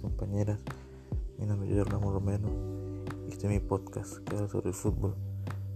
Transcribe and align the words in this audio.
compañeras. 0.00 0.58
Mi 1.38 1.46
nombre 1.46 1.70
es 1.70 1.86
Ramón 1.86 2.12
Romero 2.12 2.48
y 3.26 3.30
este 3.30 3.46
es 3.46 3.52
mi 3.52 3.60
podcast 3.60 4.18
que 4.18 4.34
habla 4.34 4.48
sobre 4.48 4.68
el 4.68 4.74
fútbol. 4.74 5.14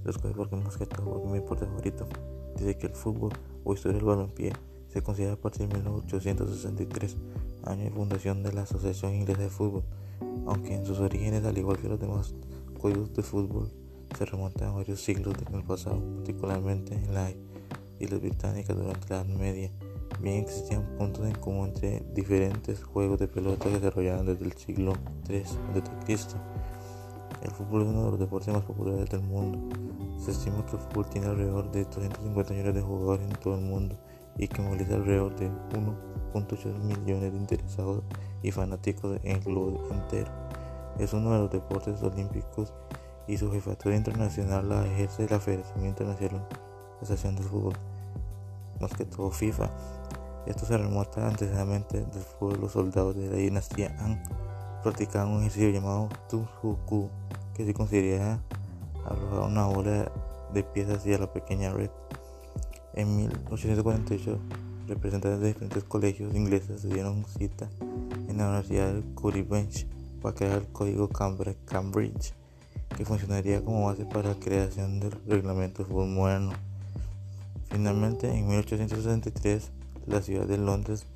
Lo 0.04 0.10
escogí 0.10 0.34
porque 0.34 0.56
más 0.56 0.76
que 0.76 0.86
todo 0.86 1.04
porque 1.04 1.28
mi 1.28 1.38
deporte 1.38 1.66
favorito. 1.66 2.08
Dice 2.56 2.76
que 2.76 2.88
el 2.88 2.94
fútbol 2.94 3.32
o 3.64 3.72
historia 3.72 3.98
del 3.98 4.06
balompié 4.06 4.52
se 4.88 5.02
considera 5.02 5.34
a 5.34 5.36
partir 5.36 5.68
de 5.68 5.76
1863, 5.76 7.16
año 7.64 7.84
de 7.84 7.90
fundación 7.90 8.42
de 8.42 8.52
la 8.52 8.62
Asociación 8.62 9.14
Inglesa 9.14 9.42
de 9.42 9.48
Fútbol, 9.48 9.84
aunque 10.46 10.74
en 10.74 10.84
sus 10.84 10.98
orígenes, 10.98 11.44
al 11.44 11.56
igual 11.56 11.78
que 11.78 11.88
los 11.88 12.00
demás 12.00 12.34
juegos 12.78 13.14
de 13.14 13.22
fútbol, 13.22 13.70
se 14.18 14.24
remontan 14.24 14.68
a 14.68 14.72
varios 14.72 15.00
siglos 15.00 15.34
en 15.46 15.54
el 15.54 15.62
pasado, 15.62 16.02
particularmente 16.16 16.94
en 16.94 17.14
las 17.14 17.32
Islas 18.00 18.20
Británicas 18.20 18.76
durante 18.76 19.08
la 19.08 19.20
Edad 19.20 19.26
Media. 19.26 19.70
Bien 20.20 20.36
existían 20.36 20.84
puntos 20.96 21.26
en 21.26 21.34
común 21.34 21.68
entre 21.68 22.00
diferentes 22.14 22.82
juegos 22.84 23.18
de 23.18 23.28
pelota 23.28 23.64
que 23.64 23.78
desde 23.78 24.44
el 24.44 24.52
siglo 24.52 24.92
III 25.28 25.40
a.C. 25.40 26.16
El 27.42 27.50
fútbol 27.50 27.82
es 27.82 27.88
uno 27.88 28.04
de 28.04 28.10
los 28.12 28.20
deportes 28.20 28.54
más 28.54 28.62
populares 28.62 29.10
del 29.10 29.22
mundo. 29.22 29.58
Se 30.18 30.30
estima 30.30 30.64
que 30.64 30.76
el 30.76 30.82
fútbol 30.82 31.06
tiene 31.06 31.26
alrededor 31.26 31.72
de 31.72 31.84
250 31.84 32.52
millones 32.52 32.74
de 32.74 32.80
jugadores 32.82 33.26
en 33.26 33.36
todo 33.40 33.54
el 33.56 33.62
mundo 33.62 33.98
y 34.38 34.46
que 34.46 34.62
moviliza 34.62 34.94
alrededor 34.94 35.34
de 35.36 35.50
1.8 35.50 36.78
millones 36.78 37.32
de 37.32 37.38
interesados 37.38 38.04
y 38.42 38.52
fanáticos 38.52 39.18
en 39.24 39.36
el 39.36 39.40
globo 39.42 39.88
entero. 39.90 40.30
Es 40.98 41.12
uno 41.12 41.32
de 41.32 41.38
los 41.38 41.50
deportes 41.50 42.00
olímpicos 42.02 42.72
y 43.26 43.36
su 43.36 43.50
jefatura 43.50 43.96
internacional 43.96 44.68
la 44.68 44.86
ejerce 44.86 45.28
la 45.28 45.40
Federación 45.40 45.86
Internacional 45.86 46.46
de 47.00 47.42
Fútbol, 47.42 47.74
más 48.82 48.92
que 48.92 49.04
todo 49.04 49.30
FIFA. 49.30 49.70
Esto 50.46 50.66
se 50.66 50.76
remonta 50.76 51.26
antecesamente 51.26 52.04
del 52.04 52.22
fútbol. 52.22 52.60
Los 52.60 52.72
soldados 52.72 53.16
de 53.16 53.30
la 53.30 53.36
dinastía 53.36 53.96
An 54.00 54.22
practicaban 54.82 55.28
un 55.28 55.40
ejercicio 55.40 55.70
llamado 55.70 56.08
Tujuku, 56.28 57.08
que 57.54 57.64
se 57.64 57.72
considera 57.72 58.42
arrojar 59.06 59.48
una 59.48 59.66
bola 59.66 60.12
de 60.52 60.62
piezas 60.64 60.98
hacia 60.98 61.18
la 61.18 61.32
pequeña 61.32 61.72
red. 61.72 61.90
En 62.94 63.16
1848, 63.16 64.38
representantes 64.88 65.40
de 65.40 65.46
diferentes 65.48 65.84
colegios 65.84 66.34
ingleses 66.34 66.82
se 66.82 66.88
dieron 66.88 67.24
cita 67.24 67.68
en 68.28 68.36
la 68.36 68.48
Universidad 68.48 68.92
de 68.92 69.02
Cambridge 69.14 69.86
para 70.20 70.34
crear 70.34 70.58
el 70.58 70.66
código 70.68 71.08
Cambridge, 71.08 72.34
que 72.96 73.04
funcionaría 73.04 73.64
como 73.64 73.86
base 73.86 74.04
para 74.04 74.30
la 74.30 74.34
creación 74.34 75.00
del 75.00 75.12
reglamento 75.26 75.82
de 75.82 75.88
fútbol 75.88 76.08
moderno. 76.08 76.52
Finalmente, 77.72 78.30
en 78.30 78.48
1863, 78.48 79.70
la 80.06 80.20
ciudad 80.20 80.46
de 80.46 80.58
Londres 80.58 81.06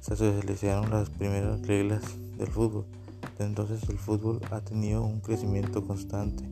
se 0.00 0.14
socializaron 0.14 0.90
las 0.90 1.08
primeras 1.08 1.66
reglas 1.66 2.02
del 2.36 2.48
fútbol. 2.48 2.84
Desde 3.32 3.46
entonces 3.46 3.88
el 3.88 3.98
fútbol 3.98 4.38
ha 4.50 4.60
tenido 4.60 5.02
un 5.02 5.20
crecimiento 5.20 5.82
constante 5.86 6.44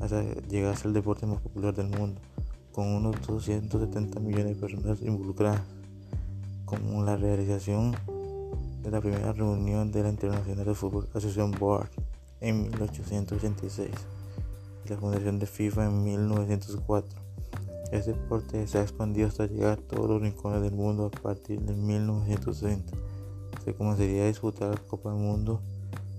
hasta 0.00 0.24
llegar 0.48 0.74
a 0.74 0.76
ser 0.76 0.88
el 0.88 0.94
deporte 0.94 1.24
más 1.24 1.40
popular 1.40 1.72
del 1.72 1.86
mundo, 1.86 2.20
con 2.72 2.88
unos 2.88 3.14
270 3.24 4.18
millones 4.18 4.56
de 4.56 4.60
personas 4.60 5.00
involucradas, 5.02 5.62
como 6.64 7.04
la 7.04 7.16
realización 7.16 7.94
de 8.82 8.90
la 8.90 9.00
primera 9.00 9.32
reunión 9.32 9.92
de 9.92 10.02
la 10.02 10.08
Internacional 10.08 10.66
de 10.66 10.74
Fútbol 10.74 11.06
Asociación 11.14 11.52
Board 11.52 11.90
en 12.40 12.62
1886 12.62 13.88
y 14.84 14.88
la 14.88 14.96
fundación 14.96 15.38
de 15.38 15.46
FIFA 15.46 15.86
en 15.86 16.02
1904. 16.02 17.23
Este 17.92 18.12
deporte 18.12 18.66
se 18.66 18.78
ha 18.78 18.82
expandido 18.82 19.28
hasta 19.28 19.46
llegar 19.46 19.78
a 19.78 19.82
todos 19.82 20.08
los 20.08 20.22
rincones 20.22 20.62
del 20.62 20.72
mundo 20.72 21.06
a 21.06 21.22
partir 21.22 21.60
de 21.60 21.74
1930. 21.74 22.92
Se 23.64 23.74
comenzaría 23.74 24.24
a 24.24 24.26
disputar 24.26 24.70
la 24.70 24.80
Copa 24.80 25.10
del 25.10 25.20
Mundo, 25.20 25.60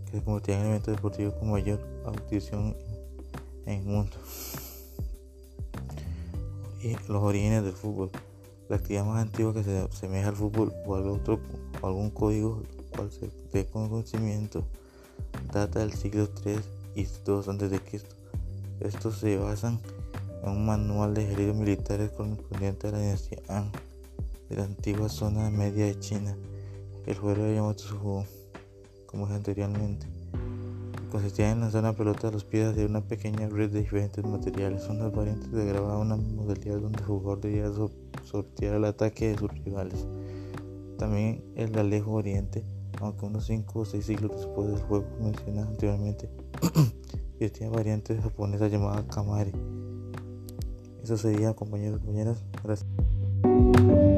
que 0.05 0.17
se 0.17 0.23
convertiría 0.23 0.59
en 0.59 0.65
el 0.65 0.69
evento 0.71 0.91
deportivo 0.91 1.31
con 1.37 1.51
mayor 1.51 1.79
audición 2.05 2.75
en 3.65 3.79
el 3.79 3.85
mundo. 3.85 4.15
Y 6.81 6.93
los 7.11 7.23
orígenes 7.23 7.63
del 7.63 7.73
fútbol. 7.73 8.11
La 8.69 8.77
actividad 8.77 9.05
más 9.05 9.21
antigua 9.21 9.53
que 9.53 9.63
se 9.63 9.77
asemeja 9.77 10.29
al 10.29 10.35
fútbol 10.35 10.73
o, 10.85 10.95
al 10.95 11.07
otro, 11.07 11.39
o 11.81 11.87
algún 11.87 12.09
código 12.09 12.63
cual 12.95 13.11
se 13.11 13.29
dé 13.51 13.65
conocimiento 13.65 14.63
data 15.51 15.79
del 15.79 15.93
siglo 15.93 16.27
III 16.43 16.59
y 16.95 17.01
II 17.01 17.75
a.C. 17.75 18.01
Estos 18.79 19.19
se 19.19 19.37
basan 19.37 19.79
un 20.43 20.65
manual 20.65 21.13
de 21.13 21.23
ejercicios 21.23 21.55
militares 21.55 22.11
correspondiente 22.11 22.87
a 22.87 22.91
la 22.91 22.99
dinastía 22.99 23.39
Han 23.47 23.71
de 24.49 24.55
la 24.55 24.63
antigua 24.63 25.09
zona 25.09 25.49
media 25.49 25.85
de 25.85 25.99
China. 25.99 26.35
El 27.05 27.17
juego 27.17 27.41
era 27.41 27.53
llamado 27.53 28.25
como 29.05 29.25
dije 29.25 29.37
anteriormente. 29.37 30.07
Consistía 31.11 31.51
en 31.51 31.61
lanzar 31.61 31.81
una 31.81 31.93
pelota 31.93 32.27
a 32.27 32.31
los 32.31 32.43
pies 32.43 32.75
de 32.75 32.85
una 32.85 33.01
pequeña 33.01 33.47
red 33.47 33.71
de 33.71 33.79
diferentes 33.79 34.23
materiales. 34.25 34.83
Son 34.83 34.99
las 34.99 35.13
variantes 35.13 35.51
de 35.51 35.65
grabar 35.65 35.97
una 35.97 36.17
modalidad 36.17 36.79
donde 36.79 36.99
el 36.99 37.05
jugador 37.05 37.41
debía 37.41 37.71
sortear 38.23 38.75
el 38.75 38.85
ataque 38.85 39.29
de 39.29 39.37
sus 39.37 39.51
rivales. 39.63 40.05
También 40.97 41.43
el 41.55 41.77
Alejo 41.77 42.11
Oriente, 42.11 42.65
aunque 42.99 43.25
unos 43.25 43.45
5 43.45 43.79
o 43.79 43.85
6 43.85 44.05
siglos 44.05 44.31
después 44.35 44.67
del 44.67 44.81
juego 44.81 45.05
mencionado 45.21 45.69
anteriormente, 45.69 46.29
existía 47.39 47.69
variantes 47.69 48.21
japonesas 48.21 48.71
llamadas 48.71 49.05
Kamari. 49.05 49.51
Eso 51.05 51.17
sería, 51.17 51.53
compañeros 51.53 51.99
y 52.01 52.05
compañeras. 52.05 52.43
Gracias. 52.63 54.14